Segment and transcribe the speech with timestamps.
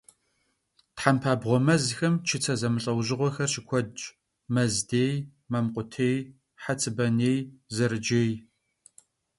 [0.97, 4.01] Thempabğue mezxem çıtse zemılh'eujığuexer şıkuedş:
[4.53, 5.13] mezıdêy,
[5.51, 6.17] mamkhutêy,
[6.61, 7.37] xhetsıbanêy,
[7.75, 8.31] zerıcêy.